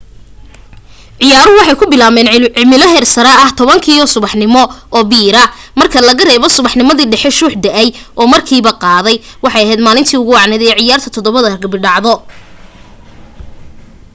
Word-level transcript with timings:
ciyaaruhu 1.21 1.57
waxay 1.59 1.77
ku 1.79 1.85
bilaabmeen 1.93 2.29
cimilo 2.57 2.85
heersare 2.93 3.31
ah 3.45 3.51
10:00 3.59 4.13
subaxnimo 4.15 4.61
marka 5.79 5.99
laga 6.07 6.23
reebo 6.29 6.45
subaxnimadii 6.55 7.09
dhexe 7.11 7.29
shuux 7.39 7.53
da'ay 7.63 7.87
oo 8.19 8.27
markiiba 8.33 8.71
qaaday 8.83 9.15
waxay 9.43 9.63
ahayd 9.65 9.81
maalintii 9.85 10.19
ugu 10.21 10.31
wacnayd 10.37 10.61
ee 10.65 10.77
ciyaarta 10.79 11.09
7 11.15 11.53
ragbi 11.53 11.77
dhacdo 11.85 12.13